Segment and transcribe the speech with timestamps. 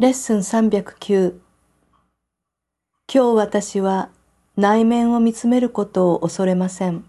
[0.00, 1.34] レッスン309今
[3.06, 4.08] 日私は
[4.56, 7.04] 内面を見つめることを恐れません。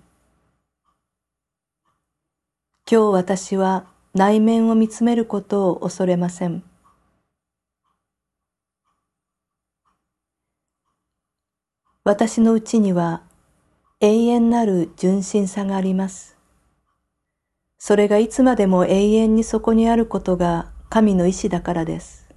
[2.86, 6.64] 今日私は内面を見つめることを恐れません。
[12.04, 13.22] 私のうちには
[14.02, 16.36] 永遠なる純真さがあります。
[17.80, 22.31] それがいつまでも永遠にそこにあることが神の意志だからです。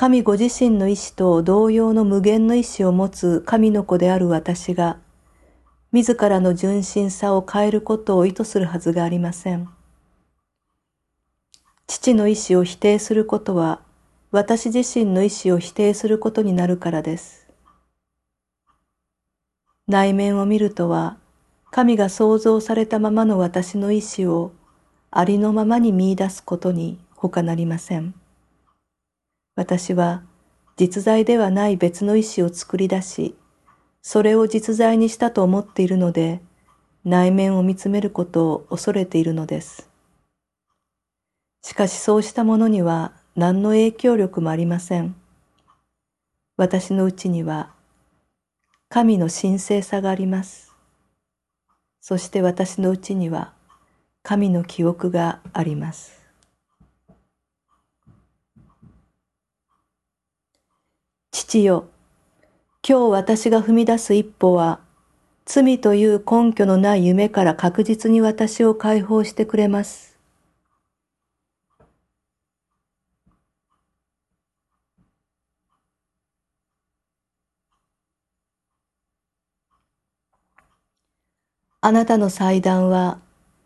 [0.00, 4.96] 神ご自身の意志と同様の無限の意志を持つ神の子である私が、
[5.92, 9.68] 自らの純真さを変えることを意図するはずがありません。
[11.86, 13.82] 父の意志を否定することは、
[14.30, 17.46] 私自身の意志を否定することになるからです。
[19.86, 21.18] 内面を見るとは、
[21.70, 24.52] 神が創造されたままの私の意志を
[25.10, 28.14] ありのままに見出すことに他なりません。
[29.60, 30.22] 私は
[30.78, 33.34] 実在ではない別の意志を作り出し、
[34.00, 36.40] それを実在にしたと思っているので、
[37.04, 39.90] 内面を見つめることを恐れているのです。
[41.60, 45.14] しかしそうしたものには何の影響力もありません。
[46.56, 47.68] 私のうちには
[48.88, 50.72] 神の神聖さがあります。
[52.00, 53.52] そして私のうちには
[54.22, 56.19] 神の記憶があります。
[61.58, 61.88] よ、
[62.88, 64.80] 今日私が踏み出す一歩は、
[65.44, 70.16] 罪という根拠のない夢から確実に私を解放してくれます。
[81.82, 83.18] あなたの祭壇は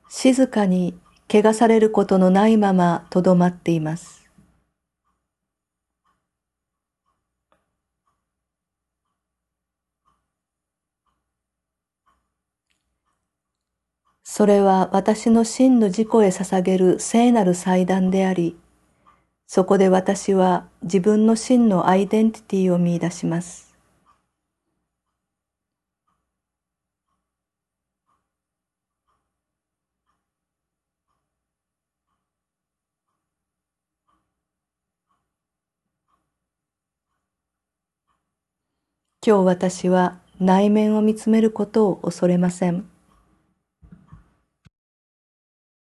[0.08, 0.94] 静かに
[1.28, 4.23] 汚されることのないままとどまっています。
[14.26, 18.56] それは私の真の自己へ捧げる聖なる祭壇であり、
[19.46, 23.76] そこで私は自分の真のアイデンティティを見出します。
[39.26, 42.93] 今日私は内面を見つめることを恐れません。